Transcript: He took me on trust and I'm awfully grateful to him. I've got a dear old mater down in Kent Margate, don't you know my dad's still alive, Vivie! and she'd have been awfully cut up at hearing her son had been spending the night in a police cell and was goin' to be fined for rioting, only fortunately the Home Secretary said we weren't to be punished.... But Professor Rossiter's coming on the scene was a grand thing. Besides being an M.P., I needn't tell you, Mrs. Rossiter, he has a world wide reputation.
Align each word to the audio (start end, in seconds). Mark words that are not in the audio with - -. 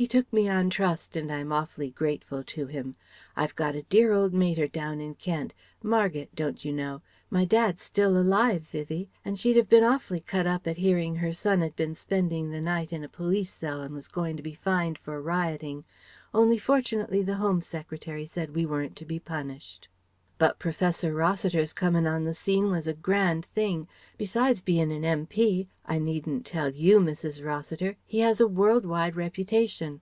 He 0.00 0.06
took 0.06 0.32
me 0.32 0.48
on 0.48 0.70
trust 0.70 1.16
and 1.16 1.28
I'm 1.32 1.50
awfully 1.50 1.90
grateful 1.90 2.44
to 2.44 2.66
him. 2.68 2.94
I've 3.34 3.56
got 3.56 3.74
a 3.74 3.82
dear 3.82 4.12
old 4.12 4.32
mater 4.32 4.68
down 4.68 5.00
in 5.00 5.16
Kent 5.16 5.52
Margate, 5.82 6.32
don't 6.36 6.64
you 6.64 6.72
know 6.72 7.02
my 7.30 7.44
dad's 7.44 7.82
still 7.82 8.16
alive, 8.16 8.62
Vivie! 8.62 9.08
and 9.24 9.36
she'd 9.36 9.56
have 9.56 9.68
been 9.68 9.82
awfully 9.82 10.20
cut 10.20 10.46
up 10.46 10.68
at 10.68 10.76
hearing 10.76 11.16
her 11.16 11.32
son 11.32 11.60
had 11.62 11.74
been 11.74 11.96
spending 11.96 12.52
the 12.52 12.60
night 12.60 12.92
in 12.92 13.02
a 13.02 13.08
police 13.08 13.50
cell 13.50 13.80
and 13.80 13.92
was 13.92 14.06
goin' 14.06 14.36
to 14.36 14.42
be 14.44 14.54
fined 14.54 14.98
for 14.98 15.20
rioting, 15.20 15.82
only 16.32 16.58
fortunately 16.58 17.20
the 17.22 17.34
Home 17.38 17.60
Secretary 17.60 18.24
said 18.24 18.54
we 18.54 18.64
weren't 18.64 18.94
to 18.98 19.04
be 19.04 19.18
punished.... 19.18 19.88
But 20.38 20.60
Professor 20.60 21.12
Rossiter's 21.12 21.72
coming 21.72 22.06
on 22.06 22.22
the 22.22 22.32
scene 22.32 22.70
was 22.70 22.86
a 22.86 22.92
grand 22.94 23.46
thing. 23.46 23.88
Besides 24.16 24.60
being 24.60 24.92
an 24.92 25.04
M.P., 25.04 25.68
I 25.84 25.98
needn't 25.98 26.46
tell 26.46 26.70
you, 26.72 27.00
Mrs. 27.00 27.44
Rossiter, 27.44 27.96
he 28.06 28.20
has 28.20 28.40
a 28.40 28.46
world 28.46 28.86
wide 28.86 29.16
reputation. 29.16 30.00